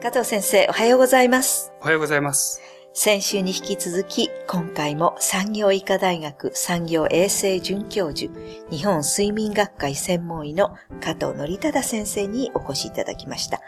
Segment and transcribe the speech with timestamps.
[0.00, 1.72] 加藤先生、おはようございます。
[1.80, 2.60] おはようございます。
[2.94, 8.32] 先週に引き続き、今回も産業医科大学産業衛生准教授、
[8.70, 13.60] 日本睡眠学会専門医の加藤則忠先生にお越しいただきました。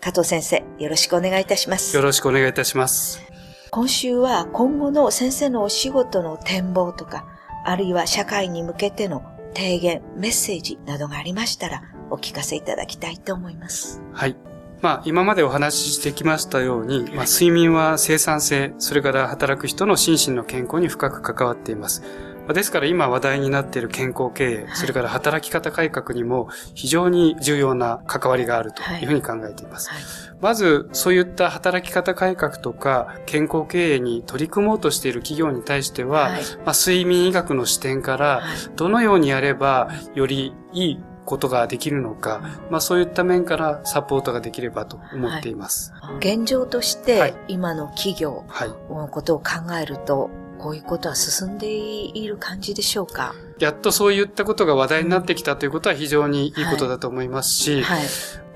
[0.00, 2.02] 加藤先生、よろしくお願いいたしますよ。
[2.02, 3.22] ろしくお願いいたします。
[3.70, 7.24] 今週は今後の先生のお仕事の展望とか、
[7.64, 9.22] あるいは社会に向けての
[9.54, 14.02] 提言、メッセージなどがありましたら、お聞かせいただきたいと思います。
[14.12, 14.47] はい。
[14.80, 22.02] まあ、今までお話ししてきましたように、まあ、睡眠は生産性、それから働く人の心身の健康に深く関わっています。
[22.48, 29.90] まあですから今話題になっている健康経営、それから働き方改革にも非常に重要な関わりがあるというふうに考えています。
[29.90, 30.02] はい。
[30.40, 38.42] まず、そういった働き方改革とか健康経営に取り組もうとしている企業に対しては、はいまあ、睡眠医学の視点から、
[38.76, 45.92] どのようにやればよりいいことができるのか、まあそういった面からサポートができればと思っています。
[46.20, 48.68] 現状として、はい今の企業はい。
[48.90, 53.34] のことを考えると、こういうことは進んでいる感じでしょうか？
[53.58, 58.02] やっとそういったことが話題になってきたということは非常にいいことだと思いますし、はい。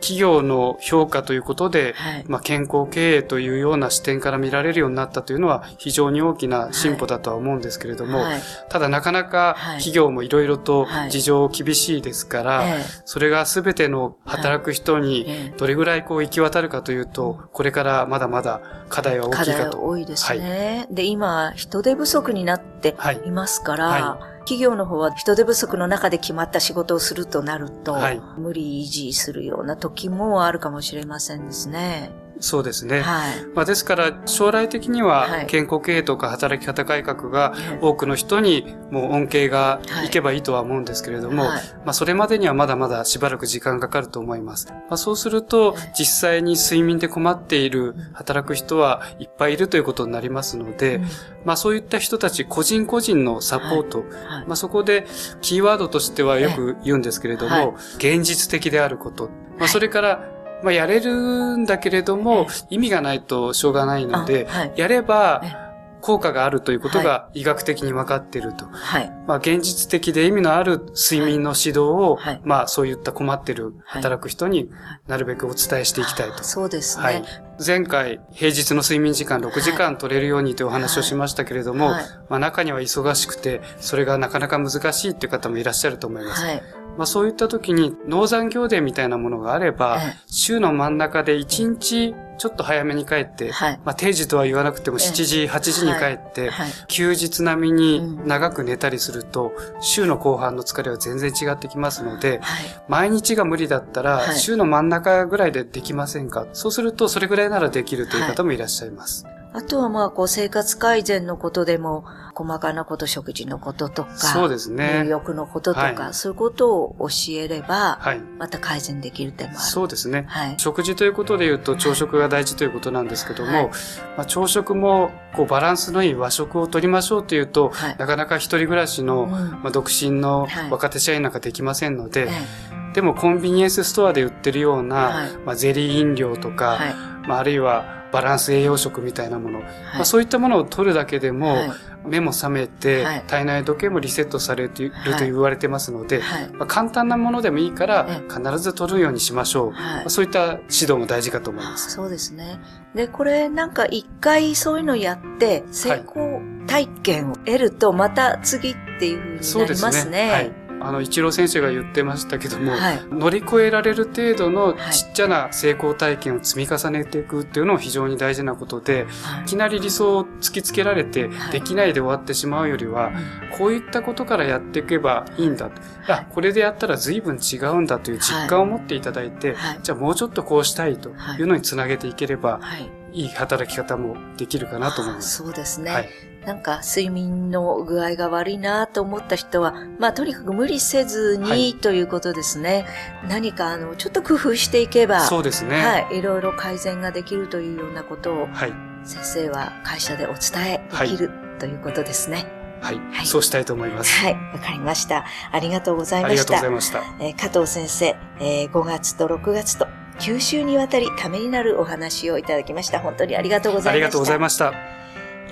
[0.02, 2.24] 企業の評価ということで、はい。
[2.26, 8.42] まあ、健康経営というような視点から見られるようになったというのは非常に大きな進歩だとは思うんですけれども、はい。
[8.68, 19.84] ただなかなかはい企業もいろいろとはい事情厳しいですから、えそれが全ての働く人えにえどれぐらいこう行き渡るかというと、これからまだまだ課題は大きいかと。
[19.84, 20.88] 多いですね。
[20.90, 32.10] で、今、人手不足になってはいいますから、は企業の方は人手不足の中で決まった仕事をするとなると、はい無理維持するような時もあるかもしれませんですね。
[32.42, 33.00] そうですね。
[33.00, 33.46] はい。
[33.54, 35.30] まあ、ですから将来的にはい。
[35.42, 40.10] は健康経営とか働き方改革がええ多くの人にもう恩恵がい。
[40.10, 41.62] けばいいとは思うんですけれども、はい。
[41.84, 44.68] まあそれまでにはまだまだしばらく時間がかかると思います。
[44.70, 51.04] まあそうするとええ実際に睡眠で困っている働く人はいっぱいいるということになりますので、うん。
[51.44, 54.46] まあそういった人たち個人個人のサポート、はい。
[54.46, 55.06] まあそこで
[55.40, 59.24] キーワードとしてはよく言うんですけれども、現実的であること。
[59.24, 59.64] まはい。
[59.66, 60.31] あそれから、
[60.62, 65.62] まあやれるんだけれども、意味がないとしょうがないので、あはいやればえ
[66.02, 68.66] 効果があるということが医学的に分かっていると。
[68.66, 69.10] はい。
[69.26, 74.68] まあ現実的で意味のある睡眠の指導を、はいまあそういった困っている働く人に
[75.06, 76.40] なるべくお伝えしていきたいと。
[76.40, 77.04] あそうですね。
[77.04, 77.24] はい。
[77.64, 86.44] 前回、平日の睡眠時間6時間取れるようにというお話をしましたけれども、はいまあ中には忙しくて、それがなかなか難しいっていう方もいらっしゃると思います。
[86.44, 86.62] はい。
[86.96, 90.16] まあそういった時に、農山行伝みたいなものがあれば、ええ。
[90.26, 93.80] 週の真ん中で1日ちょっと早めに帰って、はい。
[93.84, 95.06] まあ定時とは言わなくてもええ。
[95.06, 96.70] 7時、8時に帰って、はい。
[96.88, 98.26] 休日並みにうん。
[98.26, 102.64] 長く寝たりすると、週の後半の疲れは全然違ってきますので、はい。
[102.88, 104.38] 毎日が無理だったら、はい。
[104.38, 106.46] 週の真ん中ぐらいでできませんか？
[106.52, 109.26] そうすると、それぐらいならできるという方もいらっしゃいます。
[109.54, 118.20] あとはまあ、こう、生活改善のことでも、細かなこと、食事のこととか、そうですね入浴のこととか、はいそういうことを教えれば、はい。
[118.38, 119.66] また改善できる点もある。
[119.66, 120.24] そうですね。
[120.28, 120.54] はい。
[120.58, 123.70] 食事ということで言うと朝食が大事ということなんですけども、はいま
[124.18, 136.94] あ、朝食もこうバランスのいい和食を取りましょうというと、はいなかなか一人暮らしの、うんまあ、独身のはい若手社員なんかできませんので、えでもコンビニエンスストアで売ってるような、はいまあ、ゼリー飲料とか、はい。
[137.26, 141.70] まあ、あるいはバランス栄養食みたいなもの、まはいあ、そういったものを取るだけでも、はい
[142.04, 146.50] 目も覚めて、はい体内時計もリセットされているはいと言われてますので、はい。
[146.52, 151.90] まあ、簡単なものでもいいからえ必ず取るようにしましょう、はいまあ、そういった指導も大事かと思います。
[151.90, 152.58] そうですね。
[152.94, 160.30] で、これなんか一回そういうのやって、成功体験を得ると、また次っていう風になりますね。
[160.30, 160.52] はい。
[160.86, 163.02] あの、一郎先生が言ってましたけども、はい。
[163.10, 164.92] 乗り越えられる程度のはい。
[164.92, 169.42] ちっちゃな成功体験を積み重ねていくっていうのも非常に大事なことで、はい。
[169.42, 171.52] いきなり理想を突きつけられてはい。
[171.52, 173.12] できないで終わってしまうよりは、
[173.58, 175.70] こういったことからやっていけばいいんだ。
[175.70, 175.72] と。
[176.08, 179.80] あ、これでやったら随分違うんだという実感を持っていただいて、はい。
[179.82, 181.42] じゃあもうちょっとこうしたいとい。
[181.42, 182.90] うのにつなげていければ、はい。
[183.12, 185.36] いい働き方もできるかなと思います。
[185.36, 186.31] そうですね。
[186.44, 186.46] はい。
[186.46, 192.86] なんか睡眠の具合が悪いなと思った人は、まあとにかく無理せずに、はいということですね。
[193.28, 195.76] 何かあの、ちょっと工夫していけば、そうですね。
[195.76, 198.72] はい、いろいろ改善ができるというようなことをはい。
[199.04, 202.46] 先生は会社でお伝えできる、ということですね。
[202.80, 202.96] はい。
[203.12, 204.12] はいそうしたいと思います。
[204.20, 205.24] はい、わかりました。
[205.52, 207.00] ありがとうございありがとうました。
[207.00, 207.24] ございました。
[207.24, 209.86] えー加藤先生、えー5月と6月と
[210.18, 213.00] 9週にわたりためになるお話をいただきました。
[213.00, 213.90] 本当にありがとうございました。
[213.90, 214.72] ありがとうございました。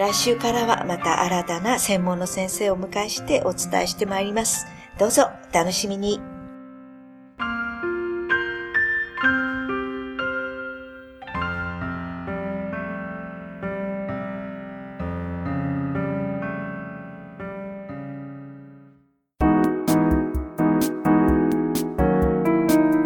[0.00, 4.64] 来週からはまた新たな専門の先生を迎えしてお伝えしてまいります。
[4.99, 6.23] どうぞ楽しみに。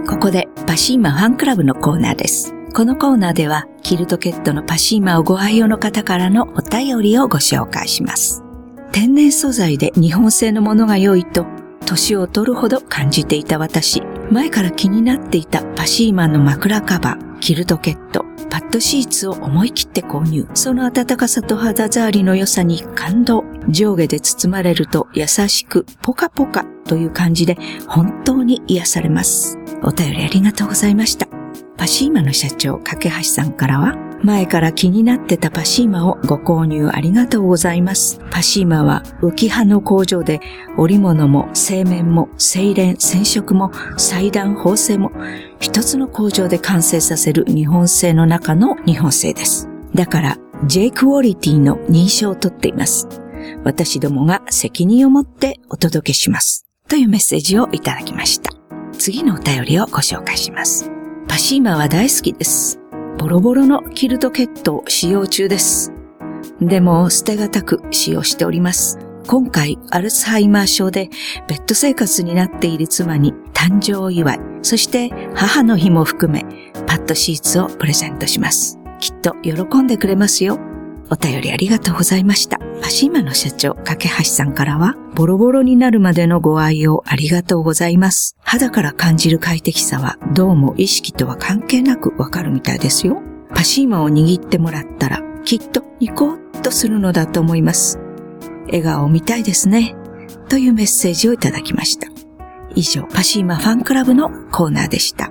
[0.06, 2.54] ここでパシーマファンクラブのコーナーです。
[2.74, 8.42] このコーナーでは、キルトケットのパシーマをご愛用の方からのお便りをご紹介します。
[8.90, 11.46] 天然素材で日本製のものが良いと、
[11.86, 20.48] 年を取るほど感じていた私、前から気になっていたパシーマの枕カバー、キルトケット、パッドシーツを思い切って購入。
[20.54, 23.44] その暖かさと肌触りの良さに感動。
[23.68, 27.56] 上下で包まれると優しくポカポカという感じで
[27.86, 29.58] 本当に癒されます。
[29.84, 31.33] お便りありがとうございました。
[31.76, 38.20] パシーマの社長、架橋さんからは、前から気になってたパシーマをご購入ありがとうございます。
[38.30, 40.40] パシーマは浮葉の工場で
[40.78, 45.12] 織物も製麺も精錬染色も裁断縫製も
[45.60, 49.68] 一つの工場で完成させる日本製の中の日本製です。
[49.94, 53.06] だから J クオリティの認証を取っています。
[53.62, 56.64] 私どもが責任を持ってお届けします。
[56.88, 58.50] というメッセージをいただきました。
[58.96, 60.93] 次のお便りをご紹介します。
[61.28, 62.78] パシーマは大好きです。
[63.18, 65.92] ボロボロのキルトケットを使用中です。
[66.60, 68.98] でも捨てがたく使用しております。
[69.26, 71.08] 今回、アルツハイマー症で
[71.48, 76.44] ベッド生活になっている妻に誕生祝い、そして母の日も含め、
[76.86, 78.78] パッドシーツをプレゼントします。
[79.00, 80.58] きっと喜んでくれますよ。
[81.10, 82.58] お便りありがとうございました。
[82.82, 88.36] パシーマの社長、架橋さんからは、ボロボロになるまでのご愛用ありがとうございます。
[88.42, 93.22] 肌から感じる快適さは、どうも意識とは関係なくわかるみたいですよ。
[93.54, 98.00] パシーマを握ってもらったら、きっとニコッとするのだと思います。
[98.66, 99.94] 笑顔を見たいですね。
[100.48, 102.08] というメッセージをいただきました。
[102.74, 105.30] 以上、パシーマファンクラブのコーナーでした。